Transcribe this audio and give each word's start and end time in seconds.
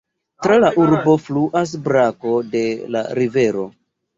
Tra 0.45 0.55
la 0.61 0.71
urbo 0.83 1.13
fluas 1.27 1.75
brako 1.89 2.35
de 2.57 2.65
la 2.97 3.05
rivero. 3.21 3.71